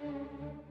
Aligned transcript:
Música 0.00 0.69